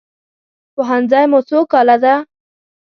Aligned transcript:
پوهنځی 0.75 1.25
مو 1.31 1.39
څو 1.47 1.59
کاله 1.71 1.95
ده؟ 2.03 2.13